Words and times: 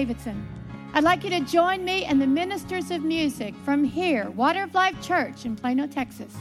Davidson. 0.00 0.48
I'd 0.94 1.04
like 1.04 1.24
you 1.24 1.28
to 1.28 1.40
join 1.40 1.84
me 1.84 2.06
and 2.06 2.22
the 2.22 2.26
ministers 2.26 2.90
of 2.90 3.02
music 3.02 3.54
from 3.66 3.84
here, 3.84 4.30
Water 4.30 4.62
of 4.62 4.72
Life 4.72 4.98
Church 5.02 5.44
in 5.44 5.56
Plano, 5.56 5.86
Texas, 5.86 6.34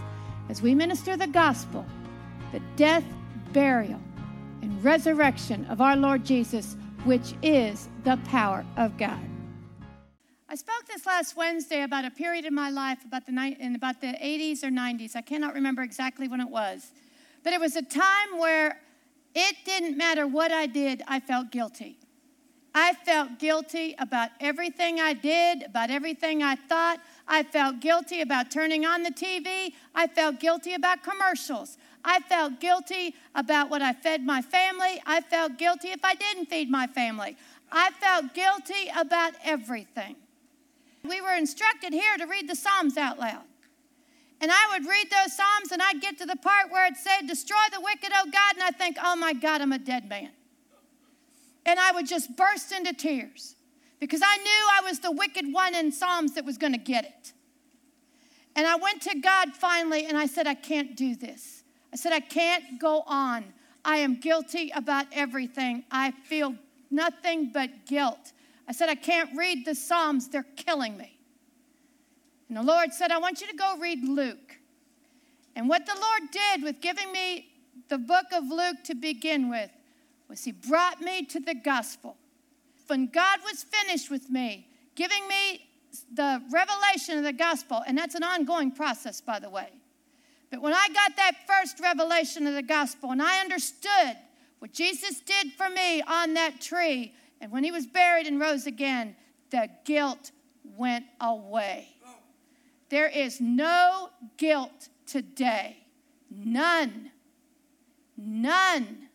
as 0.48 0.62
we 0.62 0.74
minister 0.74 1.18
the 1.18 1.28
gospel, 1.28 1.86
the 2.54 2.62
death, 2.78 3.04
burial, 3.52 4.00
and 4.62 4.82
resurrection 4.82 5.66
of 5.66 5.82
our 5.82 5.98
Lord 5.98 6.24
Jesus, 6.24 6.78
which 7.04 7.34
is 7.44 7.90
the 8.06 8.16
power 8.28 8.64
of 8.78 8.98
God. 8.98 9.20
I 10.48 10.56
spoke 10.56 10.86
this 10.88 11.06
last 11.06 11.36
Wednesday 11.36 11.82
about 11.82 12.06
a 12.06 12.12
period 12.12 12.46
in 12.46 12.56
my 12.56 12.70
life 12.70 13.04
about 13.04 13.26
the 13.26 13.34
ni- 13.34 13.58
in 13.60 13.76
about 13.76 14.00
the 14.00 14.14
80s 14.14 14.64
or 14.64 14.70
90s. 14.70 15.18
I 15.18 15.22
cannot 15.22 15.54
remember 15.54 15.82
exactly 15.82 16.30
when 16.30 16.40
it 16.40 16.50
was. 16.50 16.94
But 17.44 17.52
it 17.52 17.60
was 17.60 17.76
a 17.76 17.82
time 17.82 18.38
where 18.38 18.80
it 19.36 19.58
didn't 19.66 19.98
matter 19.98 20.26
what 20.26 20.50
I 20.50 20.66
did, 20.66 21.04
I 21.10 21.20
felt 21.20 21.52
guilty. 21.52 21.98
I 22.74 22.94
felt 22.94 23.40
guilty 23.40 23.96
about 23.98 24.30
everything 24.40 25.00
I 25.00 25.14
did, 25.14 25.64
about 25.64 25.90
everything 25.90 26.44
I 26.44 26.56
thought. 26.56 27.00
I 27.28 27.44
felt 27.44 27.80
guilty 27.80 28.22
about 28.22 28.52
turning 28.52 28.86
on 28.86 29.04
the 29.04 29.12
TV. 29.12 29.74
I 29.96 30.08
felt 30.08 30.40
guilty 30.40 30.74
about 30.74 31.04
commercials. 31.04 31.78
I 32.04 32.20
felt 32.22 32.60
guilty 32.60 33.16
about 33.36 33.70
what 33.70 33.82
I 33.82 33.94
fed 33.94 34.24
my 34.24 34.42
family. 34.42 35.02
I 35.06 35.22
felt 35.22 35.58
guilty 35.58 35.90
if 35.90 36.04
I 36.04 36.14
didn't 36.16 36.46
feed 36.46 36.70
my 36.70 36.88
family. 36.88 37.38
I 37.72 37.92
felt 37.92 38.34
guilty 38.34 38.90
about 38.96 39.34
everything. 39.44 40.16
We 41.04 41.22
were 41.22 41.36
instructed 41.36 41.94
here 41.94 42.18
to 42.18 42.26
read 42.26 42.50
the 42.50 42.56
Psalms 42.56 42.98
out 42.98 43.20
loud. 43.20 43.44
And 44.42 44.52
I 44.52 44.70
would 44.72 44.88
read 44.88 45.08
those 45.10 45.36
Psalms 45.36 45.72
and 45.72 45.82
I'd 45.82 46.02
get 46.02 46.18
to 46.20 46.26
the 46.26 46.36
part 46.36 46.72
where 46.72 46.86
it 46.86 46.98
said, 46.98 47.28
Destroy 47.28 47.58
the 47.74 47.82
wicked, 47.82 48.12
O 48.16 48.26
God. 48.26 48.54
And 48.56 48.64
I 48.64 48.72
think, 48.72 48.98
Oh 49.04 49.16
my 49.16 49.34
God, 49.34 49.62
I'm 49.62 49.74
a 49.74 49.80
dead 49.80 50.08
man. 50.08 50.30
And 51.70 51.80
I 51.80 51.92
would 51.92 52.08
just 52.08 52.36
burst 52.36 52.72
into 52.72 52.94
tears 52.94 53.56
because 54.00 54.22
I 54.26 54.38
knew 54.38 54.68
I 54.72 54.82
was 54.90 55.02
the 55.02 55.12
wicked 55.12 55.54
one 55.54 55.76
in 55.76 55.92
Psalms 55.92 56.34
that 56.34 56.44
was 56.44 56.58
going 56.58 56.72
to 56.72 56.80
get 56.80 57.06
it. 57.06 57.34
And 58.56 58.66
I 58.66 58.76
went 58.76 59.04
to 59.04 59.20
God 59.20 59.50
finally 59.54 60.08
and 60.08 60.18
I 60.18 60.26
said, 60.26 60.48
I 60.48 60.56
can't 60.56 60.96
do 60.98 61.16
this. 61.16 61.64
I 61.94 61.96
said, 61.96 62.12
I 62.12 62.22
can't 62.22 62.80
go 62.80 63.04
on. 63.06 63.54
I 63.86 63.98
am 63.98 64.20
guilty 64.20 64.72
about 64.74 65.06
everything. 65.12 65.84
I 65.92 66.10
feel 66.10 66.56
nothing 66.90 67.52
but 67.54 67.86
guilt. 67.86 68.34
I 68.68 68.72
said, 68.72 68.90
I 68.90 68.96
can't 68.96 69.38
read 69.38 69.64
the 69.64 69.76
Psalms, 69.76 70.28
they're 70.28 70.48
killing 70.56 70.98
me. 70.98 71.20
And 72.48 72.58
the 72.58 72.64
Lord 72.64 72.94
said, 72.94 73.12
I 73.12 73.20
want 73.20 73.42
you 73.42 73.48
to 73.48 73.56
go 73.56 73.78
read 73.78 74.04
Luke. 74.04 74.58
And 75.56 75.70
what 75.70 75.86
the 75.86 75.96
Lord 76.02 76.32
did 76.32 76.64
with 76.64 76.82
giving 76.82 77.12
me 77.12 77.48
the 77.90 78.00
book 78.00 78.26
of 78.34 78.46
Luke 78.50 78.78
to 78.86 78.96
begin 78.96 79.52
with 79.52 79.70
was 80.30 80.44
He 80.44 80.52
brought 80.52 81.02
me 81.02 81.26
to 81.26 81.40
the 81.40 81.56
gospel. 81.56 82.16
When 82.88 83.08
God 83.08 83.40
was 83.44 83.64
finished 83.64 84.10
with 84.10 84.30
me, 84.30 84.68
giving 84.96 85.28
me 85.28 85.68
the 86.14 86.42
revelation 86.52 87.18
of 87.18 87.24
the 87.24 87.34
gospel, 87.34 87.84
and 87.86 87.98
that's 87.98 88.16
an 88.16 88.24
ongoing 88.24 88.72
process, 88.72 89.22
by 89.22 89.40
the 89.40 89.50
way. 89.50 89.70
But 90.52 90.62
when 90.62 90.74
I 90.74 90.88
got 90.94 91.16
that 91.18 91.34
first 91.48 91.80
revelation 91.80 92.48
of 92.48 92.54
the 92.54 92.64
gospel 92.64 93.12
and 93.12 93.22
I 93.22 93.40
understood 93.40 94.18
what 94.60 94.74
Jesus 94.74 95.20
did 95.22 95.54
for 95.54 95.70
me 95.70 96.02
on 96.02 96.34
that 96.34 96.60
tree, 96.60 97.14
and 97.40 97.52
when 97.52 97.64
he 97.64 97.72
was 97.72 97.86
buried 97.86 98.28
and 98.28 98.40
rose 98.40 98.66
again, 98.66 99.16
the 99.52 99.70
guilt 99.86 100.32
went 100.64 101.06
away. 101.22 101.90
There 102.90 103.08
is 103.08 103.40
no 103.40 104.10
guilt 104.38 104.90
today. 105.06 105.78
None. 106.32 107.12
None. 108.18 109.09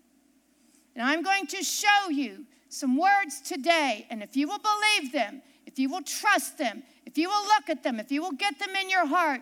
And 0.94 1.06
I'm 1.06 1.22
going 1.22 1.46
to 1.48 1.62
show 1.62 2.08
you 2.10 2.44
some 2.68 2.96
words 2.96 3.40
today, 3.40 4.06
and 4.10 4.22
if 4.22 4.36
you 4.36 4.48
will 4.48 4.58
believe 4.58 5.12
them, 5.12 5.42
if 5.66 5.78
you 5.78 5.88
will 5.88 6.02
trust 6.02 6.58
them, 6.58 6.82
if 7.06 7.18
you 7.18 7.28
will 7.28 7.44
look 7.44 7.68
at 7.68 7.82
them, 7.82 8.00
if 8.00 8.10
you 8.10 8.22
will 8.22 8.32
get 8.32 8.58
them 8.58 8.74
in 8.76 8.90
your 8.90 9.06
heart, 9.06 9.40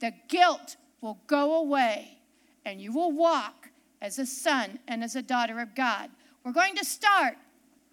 the 0.00 0.12
guilt 0.28 0.76
will 1.00 1.18
go 1.26 1.54
away 1.56 2.18
and 2.64 2.80
you 2.80 2.92
will 2.92 3.12
walk 3.12 3.70
as 4.00 4.18
a 4.18 4.26
son 4.26 4.78
and 4.88 5.02
as 5.02 5.16
a 5.16 5.22
daughter 5.22 5.60
of 5.60 5.74
God. 5.74 6.10
We're 6.44 6.52
going 6.52 6.76
to 6.76 6.84
start 6.84 7.36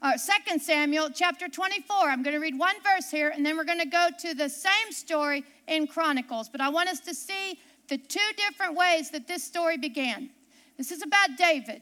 uh, 0.01 0.13
2 0.47 0.59
Samuel 0.59 1.09
chapter 1.13 1.47
24. 1.47 1.95
I'm 2.09 2.23
going 2.23 2.33
to 2.33 2.39
read 2.39 2.57
one 2.57 2.75
verse 2.83 3.09
here 3.11 3.29
and 3.29 3.45
then 3.45 3.55
we're 3.55 3.63
going 3.63 3.79
to 3.79 3.85
go 3.85 4.09
to 4.19 4.33
the 4.33 4.49
same 4.49 4.91
story 4.91 5.43
in 5.67 5.87
Chronicles. 5.87 6.49
But 6.49 6.61
I 6.61 6.69
want 6.69 6.89
us 6.89 6.99
to 7.01 7.13
see 7.13 7.59
the 7.87 7.97
two 7.97 8.19
different 8.35 8.75
ways 8.75 9.11
that 9.11 9.27
this 9.27 9.43
story 9.43 9.77
began. 9.77 10.29
This 10.77 10.91
is 10.91 11.01
about 11.01 11.37
David. 11.37 11.81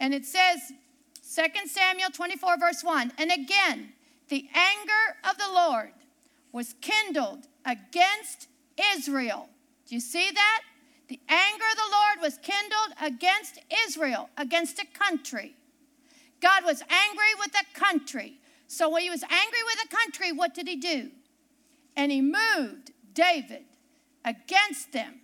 And 0.00 0.14
it 0.14 0.24
says, 0.24 0.72
2 1.34 1.68
Samuel 1.68 2.10
24, 2.10 2.58
verse 2.58 2.82
1 2.82 3.12
And 3.18 3.30
again, 3.30 3.92
the 4.28 4.48
anger 4.54 5.16
of 5.28 5.38
the 5.38 5.52
Lord 5.52 5.92
was 6.52 6.74
kindled 6.80 7.46
against 7.64 8.48
Israel. 8.94 9.48
Do 9.86 9.94
you 9.94 10.00
see 10.00 10.30
that? 10.32 10.62
The 11.08 11.20
anger 11.28 11.64
of 11.70 11.76
the 11.76 11.90
Lord 11.90 12.20
was 12.20 12.38
kindled 12.38 12.94
against 13.00 13.58
Israel, 13.86 14.28
against 14.36 14.78
a 14.78 14.86
country. 14.86 15.54
God 16.40 16.64
was 16.64 16.82
angry 16.82 17.34
with 17.38 17.52
a 17.54 17.78
country. 17.78 18.38
So 18.68 18.90
when 18.90 19.02
he 19.02 19.10
was 19.10 19.22
angry 19.22 19.62
with 19.64 19.84
a 19.84 19.88
country, 19.88 20.32
what 20.32 20.54
did 20.54 20.68
he 20.68 20.76
do? 20.76 21.10
And 21.96 22.12
he 22.12 22.20
moved 22.20 22.92
David 23.14 23.64
against 24.24 24.92
them 24.92 25.20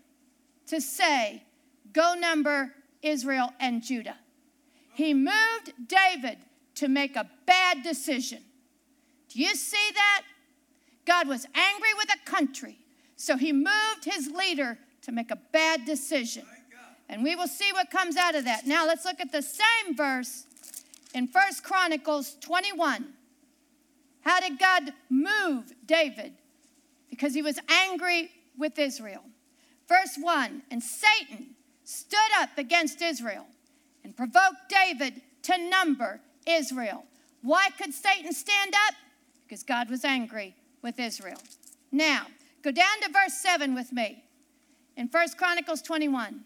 to 0.67 0.81
say, 0.81 1.45
Go 1.93 2.15
number 2.15 2.73
Israel 3.03 3.53
and 3.61 3.83
Judah. 3.83 4.17
He 4.95 5.13
moved 5.13 5.73
David 5.87 6.39
to 6.77 6.89
make 6.89 7.17
a 7.17 7.29
bad 7.47 7.83
decision. 7.83 8.43
Do 9.29 9.41
you 9.41 9.55
see 9.55 9.91
that? 9.95 10.23
God 11.05 11.29
was 11.29 11.47
angry 11.55 11.93
with 11.97 12.09
a 12.15 12.31
country, 12.31 12.79
so 13.17 13.37
he 13.37 13.53
moved 13.53 14.05
his 14.05 14.31
leader 14.31 14.79
to 15.03 15.13
make 15.13 15.31
a 15.31 15.39
bad 15.53 15.85
decision. 15.85 16.45
And 17.09 17.23
we 17.23 17.37
will 17.37 17.49
see 17.49 17.71
what 17.73 17.91
comes 17.91 18.17
out 18.17 18.35
of 18.35 18.45
that. 18.45 18.67
Now 18.67 18.87
let's 18.87 19.05
look 19.05 19.21
at 19.21 19.33
the 19.33 19.43
same 19.43 19.95
verse 19.95 20.47
in 21.13 21.29
First 21.29 21.63
Chronicles 21.63 22.37
21. 22.41 23.05
How 24.23 24.41
did 24.41 24.59
God 24.59 24.93
move 25.11 25.73
David? 25.85 26.33
Because 27.11 27.35
he 27.35 27.43
was 27.43 27.59
angry 27.69 28.31
with 28.57 28.79
Israel. 28.79 29.23
Verse 29.87 30.17
1 30.19 30.63
And 30.71 30.83
Satan 30.83 31.55
stood 31.85 32.19
up 32.39 32.57
against 32.57 33.03
Israel 33.03 33.47
and 34.05 34.17
provoked 34.17 34.69
David 34.69 35.23
to 35.43 35.59
number 35.59 36.21
Israel. 36.47 37.05
Why 37.43 37.71
could 37.77 37.93
Satan 37.93 38.33
stand 38.33 38.75
up? 38.87 38.95
Because 39.43 39.63
God 39.63 39.91
was 39.91 40.05
angry 40.05 40.55
with 40.83 41.01
Israel. 41.01 41.39
Now, 41.91 42.27
go 42.63 42.71
down 42.71 43.01
to 43.03 43.11
verse 43.13 43.35
7 43.35 43.75
with 43.75 43.93
me 43.93 44.25
in 44.97 45.09
First 45.09 45.37
Chronicles 45.37 45.83
21. 45.83 46.45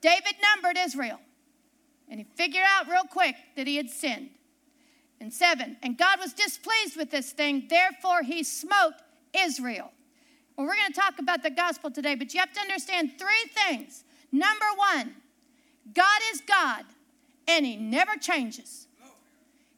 David 0.00 0.34
numbered 0.54 0.80
Israel, 0.80 1.20
and 2.08 2.18
he 2.20 2.24
figured 2.24 2.64
out 2.66 2.88
real 2.88 3.04
quick 3.04 3.36
that 3.56 3.66
he 3.66 3.76
had 3.76 3.90
sinned. 3.90 4.30
And 5.20 5.32
7, 5.32 5.76
and 5.82 5.96
God 5.96 6.18
was 6.18 6.32
displeased 6.32 6.96
with 6.96 7.10
this 7.10 7.30
thing, 7.30 7.68
therefore 7.70 8.22
he 8.22 8.42
smote 8.42 8.94
Israel. 9.32 9.92
Well, 10.56 10.66
we're 10.66 10.74
going 10.74 10.92
to 10.92 11.00
talk 11.00 11.18
about 11.18 11.42
the 11.42 11.50
gospel 11.50 11.90
today, 11.90 12.16
but 12.16 12.34
you 12.34 12.40
have 12.40 12.52
to 12.52 12.60
understand 12.60 13.12
three 13.18 13.50
things. 13.54 14.02
Number 14.32 14.66
one, 14.76 15.14
God 15.94 16.20
is 16.32 16.40
God, 16.40 16.84
and 17.48 17.66
He 17.66 17.76
never 17.76 18.16
changes. 18.16 18.86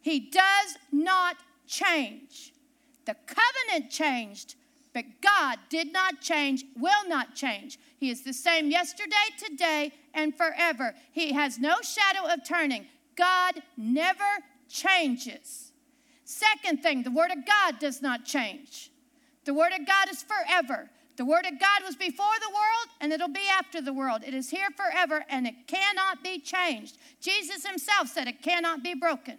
He 0.01 0.21
does 0.21 0.77
not 0.93 1.37
change. 1.67 2.53
The 3.07 3.17
covenant 3.27 3.91
changed, 3.91 4.55
but 4.93 5.05
God 5.21 5.59
did 5.69 5.93
not 5.93 6.21
change, 6.21 6.65
will 6.77 7.09
not 7.09 7.35
change. 7.35 7.79
He 7.99 8.11
is 8.11 8.23
the 8.23 8.33
same 8.33 8.71
yesterday, 8.71 9.15
today, 9.39 9.93
and 10.13 10.37
forever. 10.37 10.95
He 11.13 11.33
has 11.33 11.59
no 11.59 11.77
shadow 11.83 12.33
of 12.33 12.45
turning. 12.47 12.87
God 13.17 13.63
never 13.77 14.23
changes. 14.69 15.73
Second 16.25 16.83
thing, 16.83 17.03
the 17.03 17.11
Word 17.11 17.31
of 17.31 17.47
God 17.47 17.79
does 17.79 18.01
not 18.01 18.25
change. 18.25 18.91
The 19.45 19.55
Word 19.55 19.73
of 19.73 19.87
God 19.87 20.09
is 20.11 20.23
forever. 20.23 20.91
The 21.17 21.25
Word 21.25 21.47
of 21.47 21.61
God 21.61 21.83
was 21.85 21.95
before 21.95 22.35
the 22.41 22.51
world 22.51 22.89
and 23.01 23.13
it'll 23.13 23.29
be 23.29 23.49
after 23.51 23.81
the 23.81 23.93
world. 23.93 24.23
It 24.27 24.35
is 24.35 24.51
here 24.51 24.69
forever 24.77 25.25
and 25.29 25.47
it 25.47 25.67
cannot 25.67 26.25
be 26.25 26.41
changed. 26.41 26.99
Jesus 27.21 27.67
Himself 27.67 28.09
said 28.09 28.27
it 28.27 28.43
cannot 28.43 28.83
be 28.83 28.95
broken. 28.95 29.39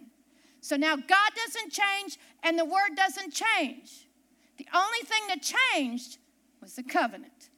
So 0.60 0.76
now 0.76 0.96
God 0.96 1.30
doesn't 1.34 1.72
change 1.72 2.18
and 2.42 2.58
the 2.58 2.64
Word 2.64 2.96
doesn't 2.96 3.32
change. 3.32 4.08
The 4.56 4.66
only 4.74 5.00
thing 5.04 5.22
that 5.28 5.42
changed 5.42 6.18
was 6.62 6.74
the 6.74 6.82
covenant. 6.82 7.50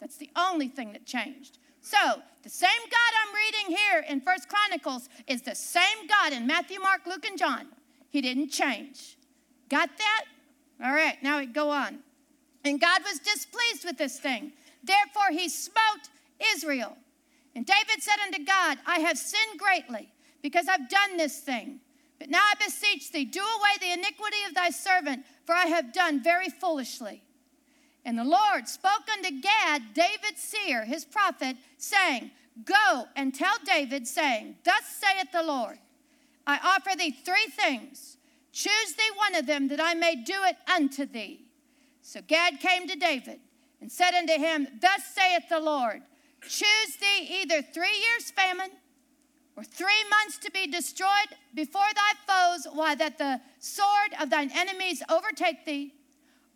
That's 0.00 0.16
the 0.16 0.30
only 0.34 0.68
thing 0.68 0.92
that 0.92 1.06
changed. 1.06 1.58
So 1.80 1.96
the 2.42 2.48
same 2.48 2.70
God 2.90 3.12
I'm 3.22 3.34
reading 3.34 3.76
here 3.76 4.04
in 4.08 4.20
First 4.20 4.48
Chronicles 4.48 5.08
is 5.28 5.42
the 5.42 5.54
same 5.54 6.08
God 6.08 6.32
in 6.32 6.46
Matthew, 6.46 6.80
Mark, 6.80 7.02
Luke, 7.06 7.24
and 7.24 7.38
John. 7.38 7.68
He 8.10 8.20
didn't 8.20 8.50
change. 8.50 9.16
Got 9.68 9.90
that? 9.98 10.24
All 10.84 10.92
right, 10.92 11.22
now 11.22 11.38
we 11.38 11.46
go 11.46 11.70
on. 11.70 12.00
And 12.64 12.80
God 12.80 13.02
was 13.04 13.18
displeased 13.18 13.84
with 13.84 13.98
this 13.98 14.18
thing. 14.18 14.52
Therefore, 14.82 15.30
he 15.30 15.48
smote 15.48 16.08
Israel. 16.54 16.96
And 17.54 17.66
David 17.66 18.02
said 18.02 18.16
unto 18.24 18.44
God, 18.44 18.78
I 18.86 19.00
have 19.00 19.18
sinned 19.18 19.58
greatly 19.58 20.08
because 20.42 20.68
I've 20.68 20.88
done 20.88 21.16
this 21.16 21.40
thing. 21.40 21.80
But 22.18 22.30
now 22.30 22.40
I 22.40 22.54
beseech 22.64 23.10
thee, 23.10 23.24
do 23.24 23.40
away 23.40 23.76
the 23.80 23.92
iniquity 23.92 24.36
of 24.48 24.54
thy 24.54 24.70
servant, 24.70 25.24
for 25.44 25.54
I 25.54 25.66
have 25.66 25.92
done 25.92 26.22
very 26.22 26.48
foolishly. 26.48 27.22
And 28.04 28.18
the 28.18 28.24
Lord 28.24 28.68
spoke 28.68 29.08
unto 29.12 29.40
Gad, 29.40 29.82
David's 29.94 30.40
seer, 30.40 30.84
his 30.84 31.04
prophet, 31.04 31.56
saying, 31.78 32.30
Go 32.64 33.06
and 33.16 33.34
tell 33.34 33.54
David, 33.64 34.06
saying, 34.06 34.56
Thus 34.64 34.82
saith 34.84 35.32
the 35.32 35.42
Lord, 35.42 35.78
I 36.46 36.58
offer 36.62 36.96
thee 36.96 37.10
three 37.10 37.46
things. 37.50 38.16
Choose 38.52 38.94
thee 38.96 39.10
one 39.16 39.34
of 39.34 39.46
them, 39.46 39.68
that 39.68 39.80
I 39.80 39.94
may 39.94 40.16
do 40.16 40.34
it 40.44 40.56
unto 40.72 41.06
thee. 41.06 41.46
So 42.02 42.20
Gad 42.26 42.60
came 42.60 42.88
to 42.88 42.96
David 42.96 43.40
and 43.80 43.90
said 43.90 44.14
unto 44.14 44.34
him, 44.34 44.66
Thus 44.80 45.04
saith 45.14 45.48
the 45.48 45.60
Lord, 45.60 46.02
Choose 46.42 46.96
thee 47.00 47.40
either 47.42 47.62
three 47.62 47.96
years' 47.96 48.32
famine 48.32 48.70
or 49.56 49.62
three 49.62 50.04
months 50.10 50.38
to 50.38 50.50
be 50.50 50.66
destroyed 50.66 51.36
before 51.54 51.86
thy 51.94 52.12
foes, 52.26 52.66
why 52.72 52.96
that 52.96 53.18
the 53.18 53.40
sword 53.60 54.12
of 54.20 54.30
thine 54.30 54.50
enemies 54.52 55.02
overtake 55.08 55.64
thee, 55.64 55.94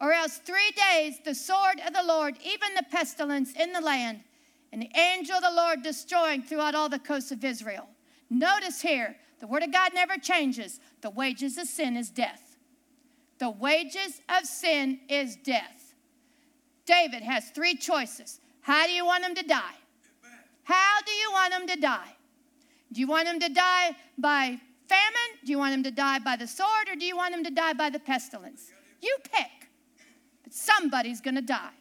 or 0.01 0.13
else 0.13 0.39
three 0.39 0.73
days 0.93 1.21
the 1.25 1.35
sword 1.35 1.81
of 1.87 1.95
the 1.95 2.03
Lord, 2.03 2.37
even 2.45 2.75
the 2.75 2.85
pestilence 2.91 3.53
in 3.53 3.73
the 3.73 3.81
land, 3.81 4.21
and 4.73 4.83
the 4.83 4.99
angel 4.99 5.37
of 5.37 5.43
the 5.43 5.51
Lord 5.51 5.83
destroying 5.83 6.43
throughout 6.43 6.75
all 6.75 6.89
the 6.89 6.99
coasts 6.99 7.31
of 7.31 7.45
Israel. 7.45 7.89
Notice 8.29 8.81
here, 8.81 9.17
the 9.39 9.47
word 9.47 9.63
of 9.63 9.73
God 9.73 9.93
never 9.95 10.17
changes. 10.17 10.81
The 11.03 11.11
wages 11.11 11.59
of 11.59 11.69
sin 11.69 11.97
is 11.97 12.11
death. 12.11 12.46
The 13.39 13.51
wages 13.51 14.21
of 14.29 14.47
sin 14.47 15.01
is 15.09 15.37
death. 15.37 15.95
David 16.87 17.23
has 17.23 17.51
three 17.51 17.75
choices. 17.75 18.41
How 18.63 18.87
do 18.87 18.93
you 18.93 19.05
want 19.05 19.25
him 19.25 19.35
to 19.35 19.43
die? 19.43 19.75
How 20.65 21.01
do 21.05 21.13
you 21.13 21.31
want 21.33 21.53
him 21.53 21.67
to 21.69 21.77
die? 21.81 22.17
Do 22.93 23.01
you 23.01 23.07
want 23.07 23.29
him 23.29 23.41
to 23.41 23.49
die 23.49 23.97
by 24.17 24.59
famine? 24.89 25.31
Do 25.45 25.53
you 25.53 25.59
want 25.59 25.75
him 25.75 25.83
to 25.83 25.91
die 25.91 26.19
by 26.21 26.37
the 26.37 26.47
sword? 26.47 26.89
Or 26.91 26.97
do 26.97 27.05
you 27.05 27.17
want 27.17 27.35
him 27.35 27.45
to 27.45 27.51
die 27.51 27.73
by 27.73 27.91
the 27.91 27.99
pestilence? 27.99 28.73
You 29.03 29.17
pick. 29.33 29.69
But 30.43 30.55
somebody's 30.55 31.21
going 31.21 31.35
to 31.35 31.43
die. 31.43 31.75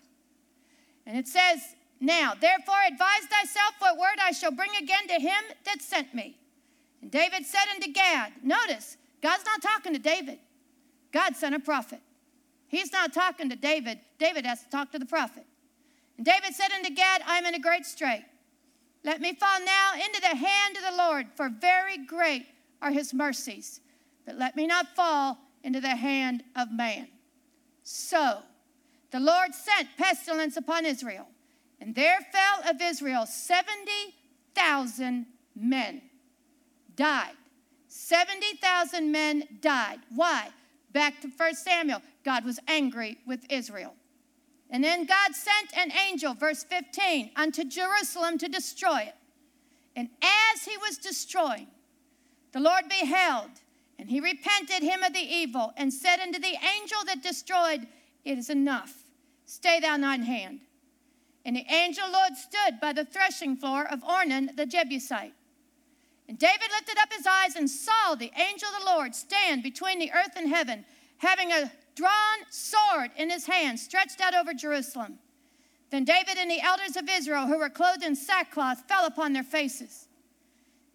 And 1.05 1.17
it 1.17 1.27
says, 1.27 1.75
Now, 1.99 2.33
therefore, 2.39 2.75
advise 2.87 3.25
thyself 3.29 3.75
what 3.79 3.97
word 3.97 4.17
I 4.21 4.31
shall 4.31 4.51
bring 4.51 4.71
again 4.81 5.07
to 5.07 5.13
him 5.15 5.43
that 5.65 5.81
sent 5.81 6.13
me. 6.13 6.37
And 7.01 7.11
David 7.11 7.45
said 7.45 7.65
unto 7.73 7.91
Gad, 7.91 8.33
Notice, 8.43 8.97
God's 9.21 9.45
not 9.45 9.61
talking 9.61 9.93
to 9.93 9.99
David. 9.99 10.39
God 11.15 11.35
sent 11.37 11.55
a 11.55 11.59
prophet. 11.59 12.01
He's 12.67 12.91
not 12.91 13.13
talking 13.13 13.49
to 13.49 13.55
David. 13.55 14.01
David 14.19 14.45
has 14.45 14.61
to 14.63 14.69
talk 14.69 14.91
to 14.91 14.99
the 14.99 15.05
prophet. 15.05 15.45
And 16.17 16.25
David 16.25 16.53
said 16.53 16.73
unto 16.73 16.93
Gad, 16.93 17.21
I 17.25 17.37
am 17.37 17.45
in 17.45 17.55
a 17.55 17.59
great 17.59 17.85
strait. 17.85 18.25
Let 19.05 19.21
me 19.21 19.33
fall 19.33 19.61
now 19.65 19.93
into 19.93 20.19
the 20.19 20.35
hand 20.35 20.75
of 20.75 20.83
the 20.83 20.97
Lord, 20.97 21.27
for 21.35 21.47
very 21.47 21.97
great 21.97 22.47
are 22.81 22.91
his 22.91 23.13
mercies. 23.13 23.79
But 24.25 24.35
let 24.35 24.57
me 24.57 24.67
not 24.67 24.93
fall 24.93 25.37
into 25.63 25.79
the 25.79 25.95
hand 25.95 26.43
of 26.53 26.73
man. 26.73 27.07
So 27.83 28.39
the 29.11 29.21
Lord 29.21 29.55
sent 29.55 29.87
pestilence 29.97 30.57
upon 30.57 30.85
Israel, 30.85 31.27
and 31.79 31.95
there 31.95 32.19
fell 32.33 32.69
of 32.69 32.81
Israel 32.81 33.25
70,000 33.25 35.27
men. 35.55 36.01
Died. 36.97 37.35
70,000 37.87 39.11
men 39.11 39.43
died. 39.61 40.01
Why? 40.13 40.49
Back 40.95 41.19
to 41.23 41.27
1 41.27 41.55
Samuel. 41.55 42.01
God 42.23 42.45
was 42.45 42.57
angry 42.69 43.17
with 43.27 43.45
Israel. 43.49 43.93
And 44.69 44.81
then 44.81 45.05
God 45.05 45.35
sent 45.35 45.77
an 45.77 45.91
angel, 46.07 46.33
verse 46.33 46.63
15, 46.63 47.31
unto 47.35 47.65
Jerusalem 47.65 48.37
to 48.37 48.47
destroy 48.47 49.01
it. 49.01 49.15
And 49.97 50.07
as 50.21 50.63
he 50.63 50.77
was 50.77 50.97
destroying, 50.97 51.67
the 52.53 52.61
Lord 52.61 52.85
beheld, 52.87 53.49
and 53.99 54.09
he 54.09 54.21
repented 54.21 54.83
him 54.83 55.03
of 55.03 55.11
the 55.11 55.19
evil, 55.19 55.73
and 55.75 55.93
said 55.93 56.21
unto 56.21 56.39
the 56.39 56.55
angel 56.79 56.99
that 57.07 57.21
destroyed, 57.21 57.87
It 58.23 58.37
is 58.37 58.49
enough. 58.49 58.93
Stay 59.45 59.81
thou 59.81 59.97
thine 59.97 60.23
hand. 60.23 60.61
And 61.43 61.57
the 61.57 61.65
angel 61.69 62.09
Lord 62.09 62.37
stood 62.37 62.79
by 62.79 62.93
the 62.93 63.03
threshing 63.03 63.57
floor 63.57 63.85
of 63.85 64.01
Ornan 64.01 64.55
the 64.55 64.65
Jebusite. 64.65 65.33
And 66.27 66.39
David 66.39 66.69
lifted 66.71 66.97
up 66.99 67.13
his 67.13 67.27
eyes 67.27 67.55
and 67.55 67.69
saw 67.69 68.15
the 68.15 68.31
angel 68.35 68.69
of 68.69 68.79
the 68.79 68.91
Lord 68.91 69.13
stand 69.13 69.61
between 69.61 69.99
the 69.99 70.11
earth 70.11 70.35
and 70.35 70.49
heaven, 70.49 70.85
having 71.17 71.51
a 71.51 71.71
drawn 71.95 72.39
sword 72.49 73.11
in 73.15 73.29
his 73.29 73.45
hand, 73.45 73.79
stretched 73.79 74.19
out 74.21 74.33
over 74.33 74.53
Jerusalem. 74.53 75.19
Then 75.91 76.03
David 76.03 76.37
and 76.37 76.49
the 76.49 76.61
elders 76.61 76.97
of 76.97 77.07
Israel, 77.09 77.45
who 77.45 77.59
were 77.59 77.69
clothed 77.69 78.03
in 78.03 78.15
sackcloth, 78.15 78.87
fell 78.87 79.05
upon 79.05 79.33
their 79.33 79.43
faces. 79.43 80.07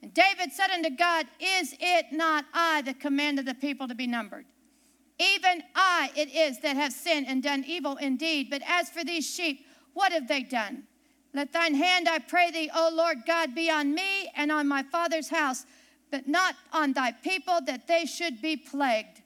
And 0.03 0.13
David 0.13 0.53
said 0.53 0.71
unto 0.71 0.91
God, 0.91 1.27
Is 1.39 1.75
it 1.79 2.07
not 2.13 2.45
I 2.53 2.83
that 2.83 3.01
commanded 3.01 3.47
the 3.47 3.55
people 3.55 3.87
to 3.89 3.95
be 3.95 4.07
numbered? 4.07 4.47
Even 5.19 5.63
I 5.75 6.11
it 6.17 6.35
is 6.35 6.61
that 6.61 6.77
have 6.77 6.93
sinned 6.93 7.27
and 7.29 7.43
done 7.43 7.65
evil 7.67 7.97
indeed. 7.97 8.49
But 8.51 8.63
as 8.67 8.89
for 8.89 9.05
these 9.05 9.29
sheep, 9.29 9.67
what 9.93 10.13
have 10.13 10.29
they 10.29 10.43
done? 10.43 10.85
Let 11.33 11.53
thine 11.53 11.75
hand, 11.75 12.09
I 12.09 12.19
pray 12.19 12.51
thee, 12.51 12.71
O 12.75 12.91
Lord 12.93 13.19
God, 13.27 13.55
be 13.55 13.71
on 13.71 13.95
me 13.95 14.31
and 14.35 14.51
on 14.51 14.67
my 14.67 14.83
father's 14.83 15.29
house, 15.29 15.65
but 16.11 16.27
not 16.27 16.57
on 16.73 16.93
thy 16.93 17.13
people, 17.13 17.61
that 17.67 17.87
they 17.87 18.05
should 18.05 18.43
be 18.43 18.57
plagued. 18.57 19.23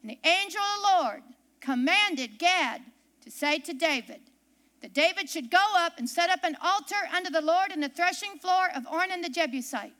And 0.00 0.10
the 0.10 0.18
angel 0.24 0.60
of 0.60 0.82
the 0.82 1.02
Lord 1.02 1.22
commanded 1.60 2.38
Gad 2.38 2.82
to 3.22 3.30
say 3.30 3.58
to 3.60 3.72
David 3.72 4.20
that 4.80 4.92
David 4.92 5.30
should 5.30 5.50
go 5.50 5.64
up 5.76 5.94
and 5.98 6.08
set 6.08 6.28
up 6.30 6.42
an 6.42 6.56
altar 6.60 6.96
unto 7.14 7.30
the 7.30 7.40
Lord 7.40 7.72
in 7.72 7.80
the 7.80 7.88
threshing 7.88 8.38
floor 8.38 8.68
of 8.74 8.84
Ornan 8.84 9.22
the 9.22 9.28
Jebusite. 9.28 9.94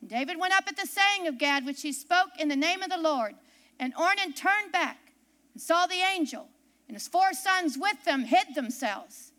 And 0.00 0.10
David 0.10 0.38
went 0.38 0.56
up 0.56 0.64
at 0.66 0.76
the 0.76 0.86
saying 0.86 1.26
of 1.26 1.38
Gad, 1.38 1.66
which 1.66 1.82
he 1.82 1.92
spoke 1.92 2.30
in 2.38 2.48
the 2.48 2.56
name 2.56 2.82
of 2.82 2.90
the 2.90 2.98
Lord. 2.98 3.34
And 3.78 3.94
Ornan 3.94 4.34
turned 4.34 4.72
back 4.72 5.12
and 5.52 5.62
saw 5.62 5.86
the 5.86 6.02
angel, 6.14 6.48
and 6.88 6.96
his 6.96 7.08
four 7.08 7.32
sons 7.34 7.76
with 7.78 8.04
them 8.04 8.24
hid 8.24 8.54
themselves. 8.54 9.32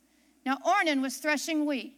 Now 0.45 0.57
Ornan 0.65 1.01
was 1.01 1.17
threshing 1.17 1.65
wheat. 1.65 1.95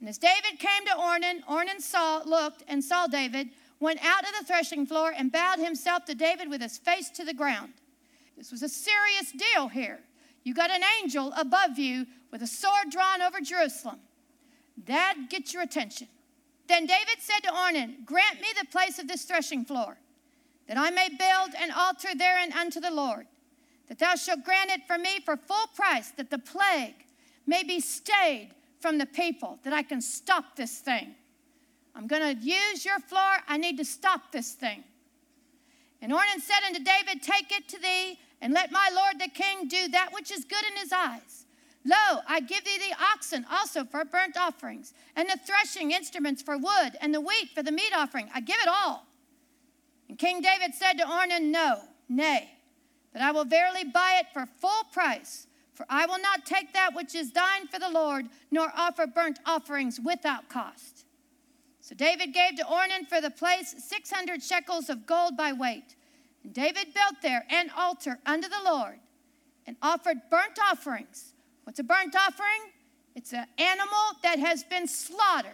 And 0.00 0.08
as 0.08 0.18
David 0.18 0.58
came 0.58 0.84
to 0.86 0.92
Ornan, 0.92 1.42
Ornan 1.48 1.80
saw, 1.80 2.22
looked, 2.24 2.62
and 2.68 2.84
saw 2.84 3.06
David 3.06 3.50
went 3.80 4.04
out 4.04 4.24
of 4.24 4.30
the 4.38 4.44
threshing 4.44 4.86
floor 4.86 5.12
and 5.16 5.32
bowed 5.32 5.58
himself 5.58 6.04
to 6.04 6.14
David 6.14 6.48
with 6.48 6.60
his 6.60 6.78
face 6.78 7.10
to 7.10 7.24
the 7.24 7.34
ground. 7.34 7.72
This 8.36 8.50
was 8.50 8.62
a 8.62 8.68
serious 8.68 9.32
deal 9.32 9.68
here. 9.68 10.00
You 10.42 10.54
got 10.54 10.70
an 10.70 10.82
angel 11.00 11.32
above 11.36 11.78
you 11.78 12.06
with 12.30 12.42
a 12.42 12.46
sword 12.46 12.90
drawn 12.90 13.22
over 13.22 13.40
Jerusalem. 13.40 13.98
That 14.86 15.14
gets 15.28 15.54
your 15.54 15.62
attention. 15.62 16.08
Then 16.68 16.86
David 16.86 17.16
said 17.20 17.40
to 17.40 17.50
Ornan, 17.50 18.04
Grant 18.04 18.40
me 18.40 18.48
the 18.58 18.66
place 18.66 18.98
of 18.98 19.08
this 19.08 19.24
threshing 19.24 19.64
floor, 19.64 19.96
that 20.66 20.78
I 20.78 20.90
may 20.90 21.08
build 21.08 21.54
an 21.58 21.70
altar 21.70 22.08
therein 22.16 22.52
unto 22.52 22.80
the 22.80 22.90
Lord, 22.90 23.26
that 23.88 23.98
thou 23.98 24.14
shalt 24.16 24.44
grant 24.44 24.70
it 24.70 24.86
for 24.86 24.98
me 24.98 25.20
for 25.24 25.36
full 25.36 25.66
price, 25.74 26.10
that 26.16 26.30
the 26.30 26.38
plague 26.38 27.03
may 27.46 27.62
be 27.62 27.80
stayed 27.80 28.50
from 28.80 28.98
the 28.98 29.06
people, 29.06 29.58
that 29.64 29.72
I 29.72 29.82
can 29.82 30.00
stop 30.00 30.56
this 30.56 30.78
thing. 30.78 31.14
I'm 31.94 32.06
going 32.06 32.36
to 32.36 32.44
use 32.44 32.84
your 32.84 32.98
floor. 32.98 33.38
I 33.48 33.56
need 33.56 33.78
to 33.78 33.84
stop 33.84 34.32
this 34.32 34.52
thing. 34.52 34.84
And 36.02 36.12
Ornan 36.12 36.40
said 36.40 36.66
unto 36.66 36.82
David, 36.82 37.22
Take 37.22 37.50
it 37.50 37.68
to 37.68 37.78
thee, 37.78 38.18
and 38.40 38.52
let 38.52 38.72
my 38.72 38.90
lord 38.94 39.20
the 39.20 39.30
king 39.30 39.68
do 39.68 39.88
that 39.88 40.10
which 40.12 40.30
is 40.30 40.44
good 40.44 40.64
in 40.70 40.76
his 40.76 40.92
eyes. 40.92 41.46
Lo, 41.86 42.20
I 42.28 42.40
give 42.40 42.64
thee 42.64 42.78
the 42.78 42.96
oxen 43.12 43.46
also 43.50 43.84
for 43.84 44.04
burnt 44.04 44.36
offerings, 44.36 44.92
and 45.16 45.28
the 45.28 45.38
threshing 45.46 45.92
instruments 45.92 46.42
for 46.42 46.56
wood, 46.56 46.96
and 47.00 47.14
the 47.14 47.20
wheat 47.20 47.50
for 47.54 47.62
the 47.62 47.72
meat 47.72 47.92
offering. 47.94 48.28
I 48.34 48.40
give 48.40 48.58
it 48.60 48.68
all. 48.68 49.06
And 50.08 50.18
King 50.18 50.42
David 50.42 50.74
said 50.74 50.94
to 50.94 51.04
Ornan, 51.04 51.50
No, 51.50 51.80
nay, 52.08 52.50
but 53.12 53.22
I 53.22 53.30
will 53.30 53.44
verily 53.44 53.84
buy 53.84 54.20
it 54.20 54.26
for 54.32 54.46
full 54.60 54.84
price. 54.92 55.46
For 55.74 55.84
I 55.88 56.06
will 56.06 56.20
not 56.20 56.46
take 56.46 56.72
that 56.72 56.94
which 56.94 57.14
is 57.14 57.32
thine 57.32 57.66
for 57.66 57.78
the 57.78 57.90
Lord, 57.90 58.26
nor 58.50 58.72
offer 58.76 59.06
burnt 59.06 59.40
offerings 59.44 60.00
without 60.00 60.48
cost. 60.48 61.04
So 61.80 61.94
David 61.94 62.32
gave 62.32 62.56
to 62.56 62.64
Ornan 62.64 63.06
for 63.08 63.20
the 63.20 63.30
place 63.30 63.74
600 63.78 64.42
shekels 64.42 64.88
of 64.88 65.06
gold 65.06 65.36
by 65.36 65.52
weight. 65.52 65.96
And 66.42 66.54
David 66.54 66.94
built 66.94 67.16
there 67.22 67.44
an 67.50 67.70
altar 67.76 68.18
unto 68.24 68.48
the 68.48 68.62
Lord 68.64 69.00
and 69.66 69.76
offered 69.82 70.18
burnt 70.30 70.58
offerings. 70.62 71.34
What's 71.64 71.78
a 71.78 71.84
burnt 71.84 72.14
offering? 72.14 72.72
It's 73.14 73.32
an 73.32 73.46
animal 73.58 74.16
that 74.22 74.38
has 74.38 74.64
been 74.64 74.86
slaughtered. 74.86 75.52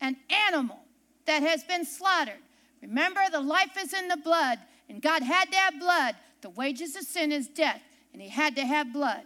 An 0.00 0.16
animal 0.48 0.80
that 1.26 1.42
has 1.42 1.64
been 1.64 1.84
slaughtered. 1.84 2.40
Remember, 2.80 3.20
the 3.30 3.40
life 3.40 3.76
is 3.78 3.92
in 3.92 4.08
the 4.08 4.16
blood, 4.16 4.58
and 4.88 5.00
God 5.00 5.22
had 5.22 5.50
to 5.52 5.56
have 5.56 5.78
blood. 5.78 6.16
The 6.40 6.50
wages 6.50 6.96
of 6.96 7.04
sin 7.04 7.30
is 7.30 7.46
death, 7.46 7.82
and 8.12 8.20
he 8.20 8.28
had 8.28 8.56
to 8.56 8.66
have 8.66 8.92
blood. 8.92 9.22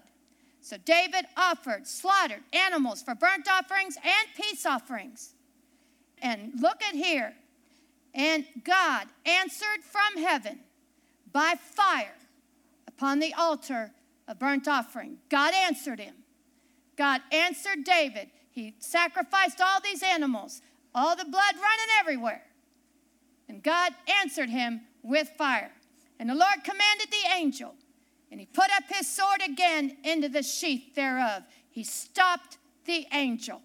So 0.61 0.77
David 0.85 1.27
offered 1.37 1.87
slaughtered 1.87 2.43
animals 2.53 3.03
for 3.03 3.15
burnt 3.15 3.49
offerings 3.49 3.97
and 3.97 4.29
peace 4.37 4.67
offerings. 4.67 5.35
And 6.21 6.53
look 6.61 6.83
at 6.83 6.95
here. 6.95 7.35
And 8.15 8.45
God 8.65 9.07
answered 9.25 9.85
from 9.85 10.23
heaven 10.23 10.61
by 11.33 11.55
fire 11.61 12.17
upon 12.89 13.19
the 13.19 13.35
altar 13.35 13.93
of 14.27 14.39
burnt 14.39 14.67
offering. 14.67 15.19
God 15.29 15.55
answered 15.55 16.01
him. 16.01 16.15
God 16.97 17.21
answered 17.31 17.85
David. 17.85 18.31
He 18.51 18.75
sacrificed 18.79 19.61
all 19.61 19.81
these 19.81 20.03
animals, 20.03 20.63
all 20.95 21.15
the 21.15 21.27
blood 21.27 21.55
running 21.55 21.95
everywhere. 22.01 22.43
And 23.49 23.63
God 23.63 23.93
answered 24.23 24.49
him 24.49 24.81
with 25.03 25.29
fire. 25.29 25.71
And 26.19 26.31
the 26.31 26.35
Lord 26.35 26.65
commanded 26.65 27.09
the 27.11 27.37
angel, 27.37 27.75
and 28.31 28.41
he 28.41 28.47
put 28.47 28.71
up 28.77 28.85
his 28.89 29.07
sword 29.07 29.41
again 29.45 29.97
into 30.05 30.29
the 30.29 30.43
sheath 30.43 30.95
thereof. 30.95 31.45
He 31.71 31.85
stopped 31.85 32.59
the 32.85 33.07
angel. 33.13 33.63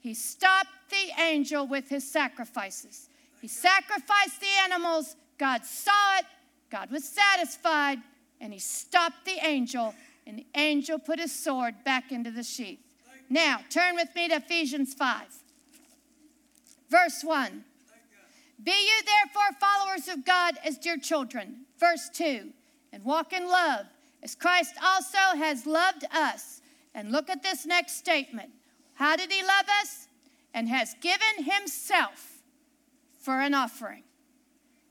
He 0.00 0.14
stopped 0.14 0.68
the 0.90 1.22
angel 1.22 1.66
with 1.66 1.88
his 1.88 2.08
sacrifices. 2.08 3.08
He 3.40 3.48
sacrificed 3.48 4.40
the 4.40 4.46
animals. 4.64 5.16
God 5.38 5.64
saw 5.64 6.18
it. 6.18 6.26
God 6.70 6.90
was 6.90 7.04
satisfied. 7.04 7.98
And 8.40 8.52
he 8.52 8.58
stopped 8.58 9.24
the 9.24 9.38
angel. 9.42 9.94
And 10.26 10.38
the 10.38 10.46
angel 10.54 10.98
put 10.98 11.18
his 11.18 11.32
sword 11.32 11.82
back 11.84 12.12
into 12.12 12.30
the 12.30 12.42
sheath. 12.42 12.80
Now, 13.28 13.60
turn 13.70 13.94
with 13.96 14.14
me 14.14 14.28
to 14.28 14.36
Ephesians 14.36 14.94
5, 14.94 15.22
verse 16.88 17.24
1. 17.24 17.64
Be 18.62 18.70
you 18.70 19.02
therefore 19.04 19.58
followers 19.58 20.08
of 20.08 20.24
God 20.24 20.56
as 20.64 20.78
dear 20.78 20.96
children. 20.96 21.66
Verse 21.78 22.08
2 22.12 22.52
And 22.96 23.04
walk 23.04 23.34
in 23.34 23.46
love 23.46 23.84
as 24.22 24.34
Christ 24.34 24.72
also 24.82 25.36
has 25.36 25.66
loved 25.66 26.06
us. 26.10 26.62
And 26.94 27.12
look 27.12 27.28
at 27.28 27.42
this 27.42 27.66
next 27.66 27.98
statement. 27.98 28.48
How 28.94 29.16
did 29.16 29.30
he 29.30 29.42
love 29.42 29.66
us? 29.82 30.08
And 30.54 30.66
has 30.70 30.94
given 31.02 31.44
himself 31.44 32.42
for 33.20 33.38
an 33.42 33.52
offering. 33.52 34.04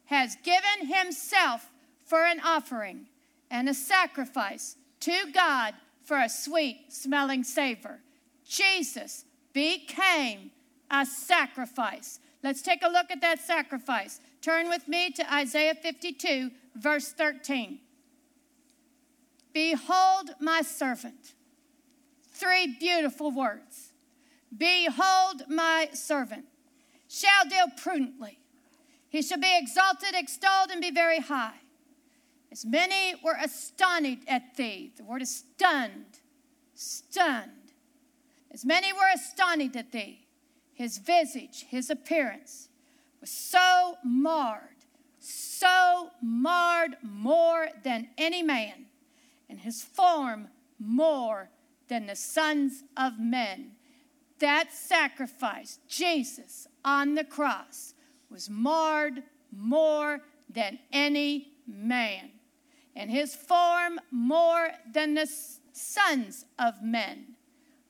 Has 0.04 0.38
given 0.44 0.86
himself 0.86 1.72
for 2.06 2.26
an 2.26 2.42
offering 2.46 3.08
and 3.50 3.68
a 3.68 3.74
sacrifice 3.74 4.76
to 5.00 5.32
God 5.34 5.74
for 6.04 6.20
a 6.20 6.30
sweet 6.30 6.94
smelling 6.94 7.44
savor. 7.44 8.02
Jesus 8.46 9.26
became 9.52 10.52
a 10.92 11.08
sacrifice 11.08 12.20
Let's 12.46 12.62
take 12.62 12.84
a 12.84 12.90
look 12.90 13.10
at 13.10 13.22
that 13.22 13.40
sacrifice. 13.40 14.20
Turn 14.40 14.70
with 14.70 14.88
me 14.88 15.10
to 15.14 15.34
Isaiah 15.34 15.74
52, 15.74 16.52
verse 16.76 17.12
13. 17.12 17.80
Behold 19.56 20.32
my 20.40 20.62
servant. 20.62 21.34
Three 22.30 22.76
beautiful 22.80 23.32
words. 23.32 23.94
Behold 24.56 25.44
my 25.50 25.90
servant 25.94 26.46
shall 27.08 27.46
deal 27.50 27.68
prudently. 27.76 28.38
He 29.10 29.24
shall 29.24 29.40
be 29.40 29.58
exalted, 29.58 30.14
extolled, 30.14 30.70
and 30.70 30.82
be 30.82 30.92
very 30.92 31.20
high. 31.20 31.62
As 32.52 32.66
many 32.66 33.16
were 33.24 33.38
astonished 33.42 34.28
at 34.28 34.56
thee. 34.58 34.92
The 34.96 35.04
word 35.04 35.24
is 35.24 35.36
stunned. 35.36 36.20
Stunned. 36.76 37.72
As 38.52 38.64
many 38.64 38.94
were 38.94 39.10
astonished 39.14 39.76
at 39.76 39.92
thee 39.92 40.26
his 40.76 40.98
visage, 40.98 41.66
his 41.70 41.90
appearance 41.90 42.68
was 43.22 43.32
so 43.32 43.96
marred, 44.04 44.62
so 45.20 46.12
marred 46.22 46.98
more 47.02 47.70
than 47.84 48.10
any 48.18 48.44
man, 48.44 48.88
and 49.50 49.60
his 49.60 49.82
form 49.82 50.48
more 50.80 51.50
than 51.88 52.08
the 52.08 52.16
sons 52.16 52.84
of 52.98 53.20
men. 53.20 53.72
That 54.40 54.74
sacrifice, 54.74 55.80
Jesus 55.88 56.68
on 56.84 57.16
the 57.16 57.24
cross, 57.24 57.94
was 58.30 58.50
marred 58.50 59.24
more 59.52 60.22
than 60.50 60.80
any 60.92 61.54
man, 61.68 62.32
and 62.96 63.10
his 63.10 63.34
form 63.34 64.00
more 64.12 64.70
than 64.92 65.14
the 65.14 65.30
sons 65.72 66.46
of 66.60 66.82
men 66.82 67.36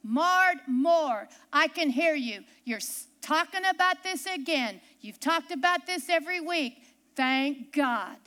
marred 0.05 0.59
more. 0.67 1.27
I 1.51 1.67
can 1.67 1.89
hear 1.89 2.13
you. 2.13 2.43
You're 2.63 2.79
talking 3.21 3.65
about 3.65 4.03
this 4.03 4.27
again. 4.27 4.79
You've 5.01 5.19
talked 5.19 5.51
about 5.51 5.87
this 5.87 6.09
every 6.09 6.39
week. 6.39 6.83
Thank 7.15 7.73
God. 7.73 8.17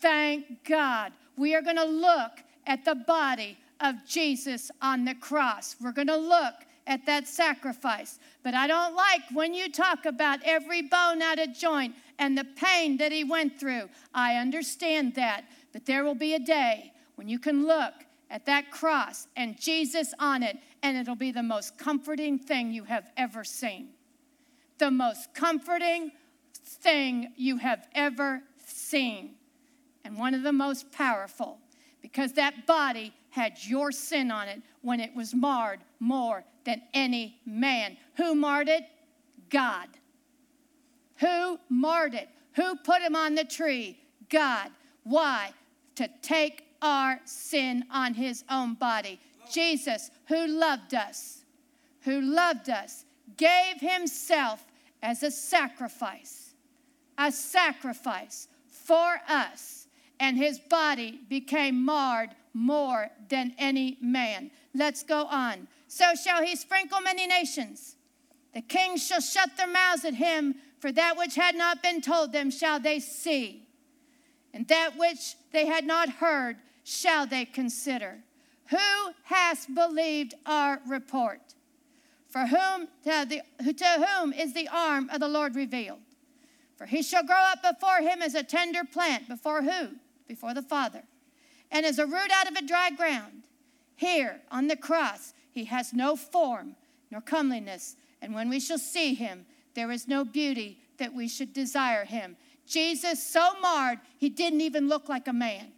Thank 0.00 0.64
God. 0.64 1.12
We 1.38 1.54
are 1.54 1.62
going 1.62 1.76
to 1.76 1.84
look 1.84 2.32
at 2.66 2.84
the 2.84 2.94
body 2.94 3.58
of 3.80 3.94
Jesus 4.06 4.70
on 4.82 5.04
the 5.04 5.14
cross. 5.14 5.76
We're 5.80 5.92
going 5.92 6.08
to 6.08 6.16
look 6.16 6.54
at 6.86 7.06
that 7.06 7.28
sacrifice. 7.28 8.18
But 8.42 8.54
I 8.54 8.66
don't 8.66 8.94
like 8.94 9.20
when 9.32 9.54
you 9.54 9.70
talk 9.70 10.06
about 10.06 10.40
every 10.44 10.82
bone 10.82 11.22
out 11.22 11.38
of 11.38 11.54
joint 11.54 11.94
and 12.18 12.36
the 12.36 12.46
pain 12.56 12.96
that 12.96 13.12
he 13.12 13.24
went 13.24 13.60
through. 13.60 13.88
I 14.12 14.36
understand 14.36 15.14
that. 15.14 15.44
But 15.72 15.86
there 15.86 16.02
will 16.02 16.14
be 16.14 16.34
a 16.34 16.40
day 16.40 16.92
when 17.14 17.28
you 17.28 17.38
can 17.38 17.66
look 17.66 17.92
at 18.30 18.46
that 18.46 18.70
cross 18.70 19.26
and 19.36 19.58
Jesus 19.58 20.12
on 20.18 20.42
it, 20.42 20.58
and 20.82 20.96
it'll 20.96 21.14
be 21.14 21.30
the 21.30 21.42
most 21.42 21.78
comforting 21.78 22.38
thing 22.38 22.72
you 22.72 22.84
have 22.84 23.10
ever 23.16 23.44
seen. 23.44 23.90
The 24.78 24.90
most 24.90 25.34
comforting 25.34 26.12
thing 26.64 27.32
you 27.36 27.58
have 27.58 27.86
ever 27.94 28.42
seen. 28.66 29.37
And 30.08 30.16
one 30.16 30.32
of 30.32 30.42
the 30.42 30.54
most 30.54 30.90
powerful, 30.90 31.58
because 32.00 32.32
that 32.32 32.66
body 32.66 33.12
had 33.28 33.62
your 33.62 33.92
sin 33.92 34.30
on 34.30 34.48
it 34.48 34.62
when 34.80 35.00
it 35.00 35.14
was 35.14 35.34
marred 35.34 35.80
more 36.00 36.44
than 36.64 36.80
any 36.94 37.38
man. 37.44 37.98
Who 38.16 38.34
marred 38.34 38.70
it? 38.70 38.84
God. 39.50 39.88
Who 41.16 41.58
marred 41.68 42.14
it? 42.14 42.30
Who 42.54 42.76
put 42.76 43.02
him 43.02 43.14
on 43.14 43.34
the 43.34 43.44
tree? 43.44 43.98
God. 44.30 44.70
Why? 45.04 45.50
To 45.96 46.08
take 46.22 46.64
our 46.80 47.20
sin 47.26 47.84
on 47.90 48.14
his 48.14 48.44
own 48.48 48.74
body. 48.74 49.20
Jesus, 49.52 50.10
who 50.28 50.46
loved 50.46 50.94
us, 50.94 51.44
who 52.00 52.22
loved 52.22 52.70
us, 52.70 53.04
gave 53.36 53.78
himself 53.78 54.64
as 55.02 55.22
a 55.22 55.30
sacrifice, 55.30 56.54
a 57.18 57.30
sacrifice 57.30 58.48
for 58.68 59.20
us, 59.28 59.77
and 60.20 60.36
his 60.36 60.58
body 60.58 61.20
became 61.28 61.84
marred 61.84 62.30
more 62.52 63.10
than 63.28 63.54
any 63.58 63.98
man. 64.00 64.50
Let's 64.74 65.02
go 65.02 65.26
on. 65.26 65.68
So 65.86 66.14
shall 66.14 66.42
he 66.42 66.56
sprinkle 66.56 67.00
many 67.00 67.26
nations. 67.26 67.96
The 68.54 68.62
kings 68.62 69.06
shall 69.06 69.20
shut 69.20 69.56
their 69.56 69.68
mouths 69.68 70.04
at 70.04 70.14
him, 70.14 70.56
for 70.80 70.90
that 70.92 71.16
which 71.16 71.34
had 71.34 71.54
not 71.54 71.82
been 71.82 72.00
told 72.00 72.32
them 72.32 72.50
shall 72.50 72.80
they 72.80 72.98
see, 73.00 73.66
and 74.52 74.66
that 74.68 74.96
which 74.96 75.36
they 75.52 75.66
had 75.66 75.84
not 75.84 76.08
heard 76.08 76.56
shall 76.84 77.26
they 77.26 77.44
consider. 77.44 78.18
Who 78.70 79.12
has 79.24 79.66
believed 79.66 80.34
our 80.46 80.80
report? 80.88 81.40
For 82.28 82.46
whom 82.46 82.88
to, 83.04 83.26
the, 83.28 83.72
to 83.72 84.06
whom 84.06 84.32
is 84.32 84.52
the 84.52 84.68
arm 84.68 85.08
of 85.10 85.20
the 85.20 85.28
Lord 85.28 85.56
revealed? 85.56 86.00
For 86.76 86.86
he 86.86 87.02
shall 87.02 87.24
grow 87.24 87.36
up 87.36 87.62
before 87.62 87.98
him 87.98 88.22
as 88.22 88.34
a 88.34 88.42
tender 88.42 88.84
plant. 88.84 89.28
Before 89.28 89.62
who? 89.62 89.88
Before 90.28 90.54
the 90.54 90.62
Father. 90.62 91.02
And 91.70 91.84
as 91.84 91.98
a 91.98 92.06
root 92.06 92.30
out 92.32 92.50
of 92.50 92.56
a 92.56 92.66
dry 92.66 92.90
ground. 92.90 93.42
Here 93.96 94.40
on 94.52 94.68
the 94.68 94.76
cross, 94.76 95.34
he 95.50 95.64
has 95.64 95.92
no 95.92 96.14
form 96.14 96.76
nor 97.10 97.20
comeliness. 97.20 97.96
And 98.22 98.32
when 98.34 98.48
we 98.48 98.60
shall 98.60 98.78
see 98.78 99.14
him, 99.14 99.46
there 99.74 99.90
is 99.90 100.06
no 100.06 100.24
beauty 100.24 100.78
that 100.98 101.12
we 101.12 101.26
should 101.26 101.52
desire 101.52 102.04
him. 102.04 102.36
Jesus, 102.66 103.26
so 103.26 103.58
marred, 103.60 103.98
he 104.18 104.28
didn't 104.28 104.60
even 104.60 104.88
look 104.88 105.08
like 105.08 105.26
a 105.26 105.32
man 105.32 105.72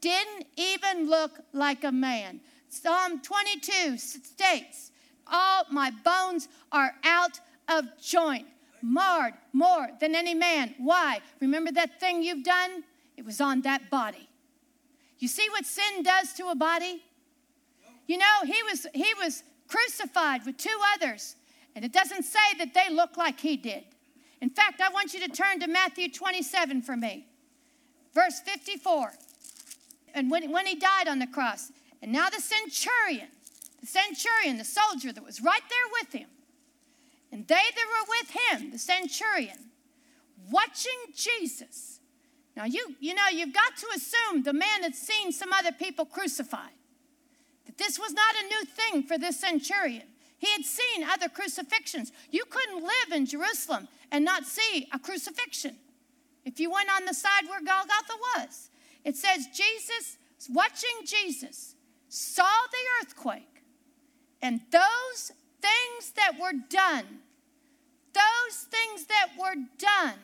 didn't 0.00 0.46
even 0.56 1.08
look 1.08 1.40
like 1.52 1.84
a 1.84 1.92
man. 1.92 2.40
Psalm 2.68 3.20
22 3.20 3.96
states, 3.96 4.90
All 5.26 5.64
my 5.70 5.90
bones 6.04 6.48
are 6.72 6.92
out 7.04 7.40
of 7.68 7.84
joint, 8.00 8.46
marred 8.82 9.34
more 9.52 9.88
than 10.00 10.14
any 10.14 10.34
man. 10.34 10.74
Why? 10.78 11.20
Remember 11.40 11.72
that 11.72 12.00
thing 12.00 12.22
you've 12.22 12.44
done? 12.44 12.84
It 13.18 13.24
was 13.24 13.40
on 13.40 13.62
that 13.62 13.90
body. 13.90 14.28
You 15.18 15.26
see 15.26 15.48
what 15.50 15.66
sin 15.66 16.04
does 16.04 16.32
to 16.34 16.50
a 16.50 16.54
body? 16.54 17.02
You 18.06 18.16
know, 18.16 18.44
he 18.44 18.62
was, 18.62 18.86
he 18.94 19.12
was 19.20 19.42
crucified 19.66 20.46
with 20.46 20.56
two 20.56 20.78
others, 20.94 21.34
and 21.74 21.84
it 21.84 21.92
doesn't 21.92 22.22
say 22.22 22.38
that 22.58 22.74
they 22.74 22.94
look 22.94 23.16
like 23.16 23.40
he 23.40 23.56
did. 23.56 23.82
In 24.40 24.50
fact, 24.50 24.80
I 24.80 24.90
want 24.90 25.14
you 25.14 25.20
to 25.26 25.28
turn 25.28 25.58
to 25.60 25.66
Matthew 25.66 26.08
27 26.08 26.82
for 26.82 26.96
me, 26.96 27.26
verse 28.14 28.38
54 28.38 29.12
and 30.14 30.30
when, 30.30 30.52
when 30.52 30.66
he 30.66 30.76
died 30.76 31.08
on 31.08 31.18
the 31.18 31.26
cross. 31.26 31.72
And 32.00 32.12
now 32.12 32.28
the 32.28 32.40
centurion, 32.40 33.28
the 33.80 33.86
centurion, 33.86 34.58
the 34.58 34.64
soldier 34.64 35.12
that 35.12 35.24
was 35.24 35.40
right 35.40 35.62
there 35.68 36.00
with 36.00 36.12
him, 36.12 36.28
and 37.32 37.46
they 37.48 37.54
that 37.54 37.86
were 37.88 38.14
with 38.20 38.30
him, 38.30 38.70
the 38.70 38.78
centurion, 38.78 39.58
watching 40.50 40.92
Jesus. 41.16 41.97
Now 42.58 42.64
you 42.64 42.96
you 42.98 43.14
know 43.14 43.28
you've 43.32 43.54
got 43.54 43.76
to 43.76 43.86
assume 43.94 44.42
the 44.42 44.52
man 44.52 44.82
had 44.82 44.96
seen 44.96 45.30
some 45.30 45.52
other 45.52 45.70
people 45.70 46.04
crucified. 46.04 46.74
That 47.66 47.78
this 47.78 48.00
was 48.00 48.12
not 48.12 48.34
a 48.34 48.48
new 48.48 48.64
thing 48.64 49.04
for 49.04 49.16
this 49.16 49.38
centurion. 49.38 50.08
He 50.38 50.50
had 50.50 50.64
seen 50.64 51.04
other 51.04 51.28
crucifixions. 51.28 52.10
You 52.32 52.44
couldn't 52.50 52.82
live 52.82 53.12
in 53.12 53.26
Jerusalem 53.26 53.86
and 54.10 54.24
not 54.24 54.44
see 54.44 54.88
a 54.92 54.98
crucifixion. 54.98 55.76
If 56.44 56.58
you 56.58 56.68
went 56.68 56.88
on 56.90 57.04
the 57.04 57.14
side 57.14 57.44
where 57.48 57.60
Golgotha 57.60 58.14
was, 58.36 58.70
it 59.04 59.14
says 59.14 59.46
Jesus, 59.54 60.18
watching 60.50 61.04
Jesus, 61.04 61.76
saw 62.08 62.42
the 62.72 63.06
earthquake, 63.06 63.62
and 64.42 64.62
those 64.72 65.30
things 65.62 66.12
that 66.16 66.32
were 66.40 66.58
done, 66.68 67.20
those 68.14 68.66
things 68.68 69.06
that 69.06 69.28
were 69.38 69.62
done 69.78 70.18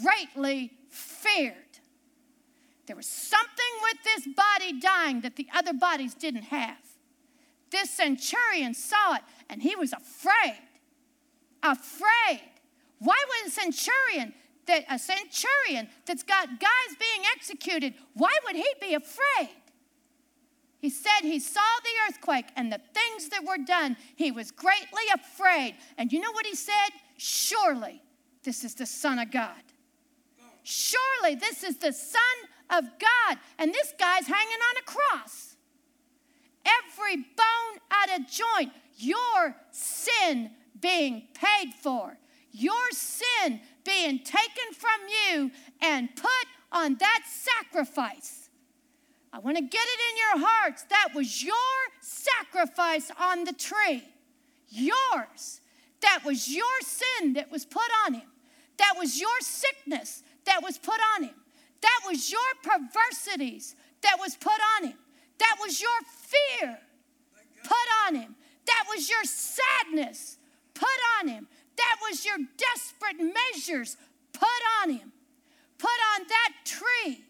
greatly 0.00 0.72
feared. 0.94 1.54
There 2.86 2.96
was 2.96 3.06
something 3.06 3.64
with 3.82 3.96
this 4.04 4.34
body 4.34 4.78
dying 4.78 5.22
that 5.22 5.36
the 5.36 5.48
other 5.54 5.72
bodies 5.72 6.14
didn't 6.14 6.44
have. 6.44 6.76
This 7.70 7.90
centurion 7.90 8.74
saw 8.74 9.16
it 9.16 9.22
and 9.48 9.62
he 9.62 9.74
was 9.74 9.92
afraid. 9.92 10.60
Afraid. 11.62 12.42
Why 12.98 13.16
would 13.26 13.48
a 13.48 13.50
centurion 13.50 14.34
that 14.66 14.84
a 14.90 14.98
centurion 14.98 15.88
that's 16.06 16.22
got 16.22 16.48
guys 16.60 16.96
being 16.98 17.26
executed, 17.34 17.94
why 18.14 18.34
would 18.46 18.56
he 18.56 18.68
be 18.80 18.94
afraid? 18.94 19.50
He 20.78 20.90
said 20.90 21.22
he 21.22 21.38
saw 21.40 21.60
the 21.82 21.90
earthquake 22.08 22.46
and 22.56 22.70
the 22.70 22.80
things 22.92 23.30
that 23.30 23.42
were 23.42 23.62
done. 23.64 23.96
He 24.16 24.30
was 24.30 24.50
greatly 24.50 25.02
afraid. 25.14 25.76
And 25.96 26.12
you 26.12 26.20
know 26.20 26.32
what 26.32 26.46
he 26.46 26.54
said? 26.54 26.90
Surely 27.16 28.02
this 28.42 28.64
is 28.64 28.74
the 28.74 28.84
Son 28.84 29.18
of 29.18 29.30
God. 29.30 29.63
Surely 30.64 31.34
this 31.34 31.62
is 31.62 31.76
the 31.76 31.92
Son 31.92 32.20
of 32.70 32.84
God. 32.98 33.38
And 33.58 33.72
this 33.72 33.94
guy's 33.98 34.26
hanging 34.26 34.58
on 34.70 34.76
a 34.80 34.90
cross. 34.90 35.56
Every 36.64 37.16
bone 37.16 37.80
at 37.90 38.18
a 38.18 38.24
joint, 38.24 38.72
your 38.96 39.54
sin 39.70 40.50
being 40.80 41.28
paid 41.34 41.74
for, 41.74 42.16
your 42.50 42.90
sin 42.92 43.60
being 43.84 44.18
taken 44.20 44.72
from 44.72 45.00
you 45.08 45.50
and 45.82 46.08
put 46.16 46.30
on 46.72 46.96
that 46.96 47.20
sacrifice. 47.26 48.48
I 49.32 49.40
want 49.40 49.56
to 49.56 49.62
get 49.62 49.82
it 49.82 50.00
in 50.10 50.38
your 50.38 50.48
hearts. 50.48 50.84
That 50.84 51.08
was 51.14 51.42
your 51.42 51.54
sacrifice 52.00 53.10
on 53.20 53.44
the 53.44 53.52
tree. 53.52 54.04
Yours. 54.68 55.60
That 56.00 56.20
was 56.24 56.48
your 56.48 56.64
sin 56.82 57.34
that 57.34 57.50
was 57.50 57.64
put 57.64 57.82
on 58.06 58.14
him. 58.14 58.28
That 58.78 58.94
was 58.96 59.20
your 59.20 59.40
sickness 59.40 60.22
that 60.46 60.62
was 60.62 60.78
put 60.78 61.00
on 61.16 61.24
him. 61.24 61.34
That 61.80 62.00
was 62.06 62.30
your 62.30 62.40
perversities 62.62 63.76
that 64.02 64.16
was 64.18 64.36
put 64.36 64.60
on 64.76 64.88
him. 64.88 64.98
That 65.38 65.56
was 65.60 65.80
your 65.80 65.90
fear 66.06 66.78
put 67.62 67.88
on 68.06 68.14
him. 68.14 68.36
That 68.66 68.84
was 68.88 69.10
your 69.10 69.24
sadness 69.24 70.38
put 70.74 70.88
on 71.20 71.28
him. 71.28 71.46
That 71.76 71.96
was 72.08 72.24
your 72.24 72.38
desperate 72.56 73.18
measures 73.18 73.96
put 74.32 74.48
on 74.82 74.90
him. 74.90 75.12
Put 75.78 75.98
on 76.16 76.26
that 76.28 76.52
tree. 76.64 77.24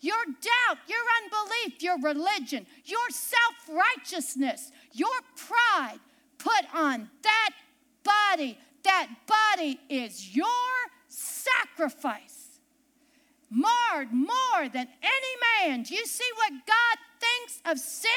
Your 0.00 0.24
doubt, 0.24 0.78
your 0.86 1.04
unbelief, 1.22 1.82
your 1.82 1.98
religion, 2.00 2.66
your 2.84 3.10
self 3.10 3.68
righteousness, 3.68 4.70
your 4.92 5.08
pride 5.36 5.98
put 6.38 6.64
on 6.72 7.10
that 7.22 7.50
body. 8.04 8.56
That 8.84 9.08
body 9.26 9.80
is 9.88 10.34
your 10.34 10.46
sacrifice. 11.08 12.37
Marred 13.50 14.12
more 14.12 14.68
than 14.72 14.88
any 15.02 15.68
man. 15.68 15.82
Do 15.82 15.94
you 15.94 16.06
see 16.06 16.28
what 16.36 16.52
God 16.66 16.98
thinks 17.20 17.62
of 17.64 17.78
sin? 17.78 18.10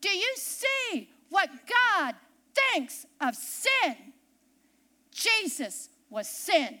Do 0.00 0.08
you 0.08 0.32
see 0.36 1.10
what 1.28 1.50
God 1.68 2.14
thinks 2.54 3.06
of 3.20 3.34
sin? 3.34 3.96
Jesus 5.12 5.88
was 6.08 6.28
sin. 6.28 6.78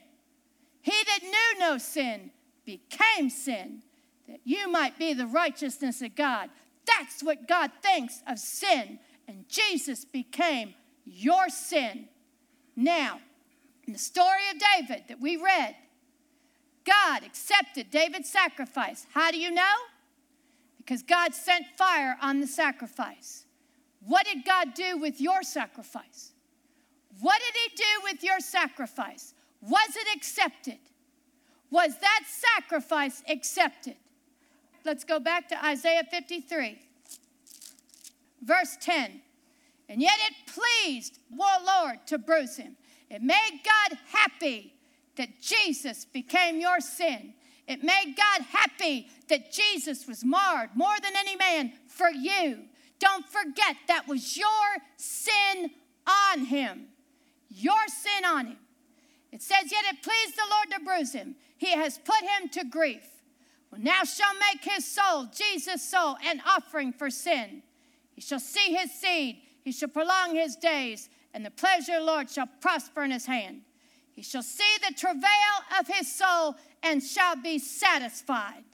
He 0.82 0.92
that 1.04 1.22
knew 1.22 1.60
no 1.60 1.78
sin 1.78 2.30
became 2.64 3.28
sin, 3.28 3.82
that 4.28 4.40
you 4.44 4.70
might 4.70 4.98
be 4.98 5.12
the 5.12 5.26
righteousness 5.26 6.00
of 6.02 6.14
God. 6.14 6.50
That's 6.86 7.22
what 7.22 7.48
God 7.48 7.70
thinks 7.82 8.22
of 8.26 8.38
sin. 8.38 8.98
And 9.28 9.48
Jesus 9.48 10.04
became 10.04 10.74
your 11.04 11.48
sin. 11.48 12.08
Now, 12.76 13.20
in 13.86 13.92
the 13.92 13.98
story 13.98 14.42
of 14.52 14.60
David 14.76 15.04
that 15.08 15.20
we 15.20 15.36
read, 15.36 15.76
God 16.84 17.24
accepted 17.24 17.90
David's 17.90 18.28
sacrifice. 18.28 19.06
How 19.12 19.30
do 19.30 19.38
you 19.38 19.50
know? 19.50 19.74
Because 20.78 21.02
God 21.02 21.34
sent 21.34 21.66
fire 21.76 22.16
on 22.20 22.40
the 22.40 22.46
sacrifice. 22.46 23.44
What 24.06 24.26
did 24.26 24.44
God 24.44 24.74
do 24.74 24.96
with 24.96 25.20
your 25.20 25.42
sacrifice? 25.42 26.32
What 27.20 27.40
did 27.40 27.60
He 27.62 27.76
do 27.76 28.02
with 28.04 28.24
your 28.24 28.40
sacrifice? 28.40 29.34
Was 29.60 29.94
it 29.94 30.16
accepted? 30.16 30.78
Was 31.70 31.98
that 31.98 32.20
sacrifice 32.26 33.22
accepted? 33.28 33.96
Let's 34.84 35.04
go 35.04 35.20
back 35.20 35.48
to 35.48 35.64
Isaiah 35.64 36.04
53, 36.10 36.78
verse 38.42 38.76
10. 38.80 39.20
And 39.88 40.00
yet 40.00 40.14
it 40.28 40.34
pleased, 40.52 41.18
oh 41.38 41.82
Lord, 41.84 42.06
to 42.06 42.18
bruise 42.18 42.56
him. 42.56 42.76
It 43.10 43.22
made 43.22 43.60
God 43.64 43.98
happy 44.12 44.72
that 45.20 45.40
Jesus 45.40 46.04
became 46.04 46.60
your 46.60 46.80
sin. 46.80 47.34
It 47.68 47.84
made 47.84 48.16
God 48.16 48.46
happy 48.46 49.08
that 49.28 49.52
Jesus 49.52 50.06
was 50.08 50.24
marred 50.24 50.70
more 50.74 50.96
than 51.02 51.12
any 51.16 51.36
man 51.36 51.72
for 51.86 52.10
you. 52.10 52.58
Don't 52.98 53.26
forget 53.26 53.76
that 53.86 54.08
was 54.08 54.36
your 54.36 54.46
sin 54.96 55.70
on 56.32 56.46
him 56.46 56.88
your 57.50 57.88
sin 57.88 58.24
on 58.24 58.46
him. 58.46 58.56
It 59.32 59.42
says, 59.42 59.70
Yet 59.70 59.84
it 59.92 60.02
pleased 60.02 60.36
the 60.36 60.50
Lord 60.50 60.70
to 60.70 60.84
bruise 60.84 61.12
him. 61.12 61.34
He 61.58 61.72
has 61.72 61.98
put 61.98 62.20
him 62.22 62.48
to 62.50 62.64
grief. 62.64 63.04
Well, 63.70 63.80
now 63.80 64.04
shall 64.04 64.34
make 64.34 64.64
his 64.64 64.84
soul, 64.84 65.26
Jesus' 65.32 65.88
soul, 65.88 66.16
an 66.24 66.42
offering 66.46 66.92
for 66.92 67.10
sin. 67.10 67.62
He 68.14 68.20
shall 68.20 68.40
see 68.40 68.74
his 68.74 68.92
seed, 68.92 69.42
he 69.62 69.72
shall 69.72 69.88
prolong 69.88 70.34
his 70.34 70.56
days, 70.56 71.08
and 71.32 71.44
the 71.44 71.50
pleasure 71.50 71.94
of 71.94 72.00
the 72.00 72.06
Lord 72.06 72.30
shall 72.30 72.48
prosper 72.60 73.04
in 73.04 73.12
his 73.12 73.26
hand. 73.26 73.62
He 74.20 74.24
shall 74.24 74.42
see 74.42 74.76
the 74.86 74.92
travail 74.94 75.80
of 75.80 75.86
his 75.88 76.14
soul 76.14 76.54
and 76.82 77.02
shall 77.02 77.36
be 77.36 77.58
satisfied. 77.58 78.64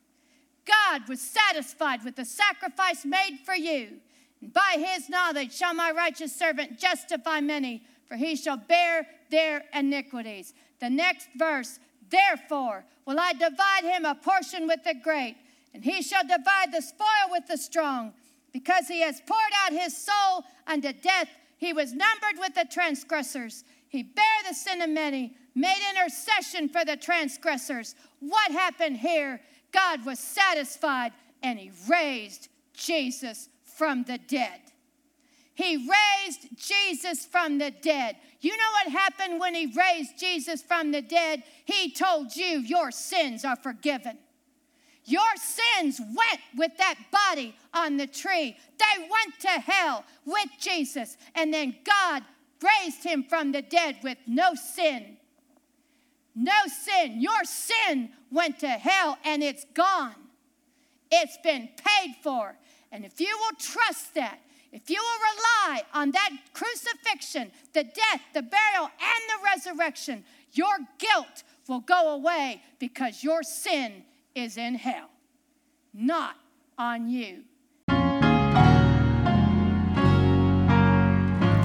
God 0.65 1.09
was 1.09 1.21
satisfied 1.21 2.03
with 2.03 2.17
the 2.17 2.25
sacrifice 2.25 3.05
made 3.05 3.39
for 3.45 3.55
you. 3.55 4.01
And 4.41 4.53
by 4.53 4.75
his 4.77 5.09
knowledge 5.09 5.55
shall 5.55 5.73
my 5.73 5.93
righteous 5.93 6.35
servant 6.35 6.81
justify 6.81 7.41
many 7.41 7.85
for 8.09 8.17
he 8.17 8.35
shall 8.35 8.57
bear 8.57 9.07
their 9.31 9.63
iniquities. 9.73 10.53
The 10.81 10.91
next 10.91 11.29
verse, 11.37 11.79
therefore 12.11 12.85
will 13.07 13.21
I 13.21 13.33
divide 13.33 13.85
him 13.85 14.05
a 14.05 14.17
portion 14.17 14.67
with 14.67 14.83
the 14.83 14.95
great, 14.95 15.37
and 15.73 15.85
he 15.85 16.03
shall 16.03 16.27
divide 16.27 16.73
the 16.73 16.83
spoil 16.83 17.31
with 17.31 17.47
the 17.47 17.57
strong. 17.57 18.15
Because 18.53 18.89
he 18.89 19.03
has 19.03 19.21
poured 19.21 19.53
out 19.65 19.73
his 19.73 19.97
soul 19.97 20.45
unto 20.67 20.93
death, 20.93 21.29
he 21.59 21.73
was 21.73 21.93
numbered 21.93 22.39
with 22.39 22.55
the 22.55 22.67
transgressors. 22.69 23.65
He 23.88 24.03
bare 24.03 24.25
the 24.49 24.55
sin 24.55 24.83
of 24.83 24.90
many, 24.90 25.37
made 25.55 25.77
intercession 25.94 26.68
for 26.68 26.85
the 26.85 26.96
transgressors. 26.96 27.94
What 28.20 28.51
happened 28.53 28.99
here? 28.99 29.40
God 29.72 30.05
was 30.05 30.18
satisfied 30.18 31.12
and 31.42 31.59
he 31.59 31.70
raised 31.88 32.49
Jesus 32.72 33.49
from 33.64 34.05
the 34.05 34.18
dead. 34.18 34.61
He 35.55 35.77
raised 35.77 36.49
Jesus 36.57 37.25
from 37.25 37.59
the 37.59 37.70
dead. 37.70 38.16
You 38.40 38.51
know 38.51 38.70
what 38.72 38.92
happened 38.92 39.40
when 39.40 39.55
he 39.55 39.66
raised 39.66 40.18
Jesus 40.18 40.62
from 40.62 40.92
the 40.92 41.01
dead? 41.01 41.42
He 41.64 41.90
told 41.90 42.37
you, 42.37 42.59
Your 42.59 42.90
sins 42.90 43.44
are 43.44 43.57
forgiven. 43.57 44.18
Your 45.07 45.22
sins 45.37 46.01
went 46.01 46.40
with 46.57 46.77
that 46.79 46.96
body 47.11 47.55
on 47.72 47.96
the 47.96 48.07
tree. 48.07 48.57
They 48.79 49.03
went 49.03 49.40
to 49.40 49.49
hell 49.49 50.05
with 50.25 50.49
Jesus. 50.61 51.16
And 51.35 51.55
then 51.55 51.77
God 51.85 52.22
raised 52.62 53.05
him 53.05 53.25
from 53.25 53.53
the 53.53 53.62
dead 53.62 53.99
with 54.03 54.19
no 54.27 54.55
sin. 54.55 55.16
No 56.35 56.66
sin. 56.66 57.21
Your 57.21 57.45
sin 57.45 58.11
went 58.31 58.59
to 58.61 58.69
hell 58.69 59.19
and 59.25 59.42
it's 59.42 59.64
gone. 59.75 60.14
It's 61.11 61.38
been 61.42 61.69
paid 61.77 62.16
for. 62.23 62.57
And 62.92 63.05
if 63.05 63.21
you 63.21 63.37
will 63.40 63.57
trust 63.59 64.14
that, 64.14 64.40
if 64.73 64.90
you 64.90 65.01
will 65.01 65.35
rely 65.35 65.83
on 65.95 66.11
that 66.11 66.31
crucifixion, 66.53 67.51
the 67.73 67.85
death, 67.85 68.21
the 68.35 68.42
burial, 68.42 68.90
and 69.01 69.23
the 69.29 69.45
resurrection, 69.45 70.25
your 70.53 70.77
guilt 70.99 71.45
will 71.69 71.81
go 71.81 72.11
away 72.11 72.62
because 72.79 73.25
your 73.25 73.42
sin 73.42 74.05
is 74.35 74.57
in 74.57 74.75
hell, 74.75 75.09
not 75.95 76.37
on 76.77 77.09
you. 77.09 77.45